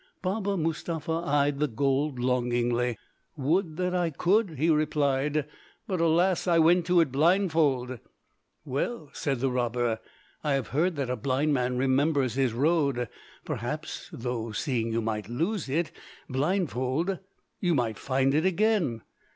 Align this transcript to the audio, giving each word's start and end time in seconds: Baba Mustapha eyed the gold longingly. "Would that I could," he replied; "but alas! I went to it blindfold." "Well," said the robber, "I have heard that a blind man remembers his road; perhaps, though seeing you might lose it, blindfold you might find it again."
Baba 0.23 0.57
Mustapha 0.57 1.21
eyed 1.23 1.59
the 1.59 1.67
gold 1.67 2.17
longingly. 2.17 2.97
"Would 3.37 3.77
that 3.77 3.93
I 3.93 4.09
could," 4.09 4.57
he 4.57 4.71
replied; 4.71 5.45
"but 5.85 6.01
alas! 6.01 6.47
I 6.47 6.57
went 6.57 6.87
to 6.87 7.01
it 7.01 7.11
blindfold." 7.11 7.99
"Well," 8.65 9.11
said 9.13 9.41
the 9.41 9.51
robber, 9.51 9.99
"I 10.43 10.53
have 10.53 10.69
heard 10.69 10.95
that 10.95 11.11
a 11.11 11.15
blind 11.15 11.53
man 11.53 11.77
remembers 11.77 12.33
his 12.33 12.51
road; 12.51 13.09
perhaps, 13.45 14.09
though 14.11 14.51
seeing 14.53 14.91
you 14.91 15.03
might 15.03 15.29
lose 15.29 15.69
it, 15.69 15.91
blindfold 16.27 17.19
you 17.59 17.75
might 17.75 17.99
find 17.99 18.33
it 18.33 18.43
again." 18.43 19.03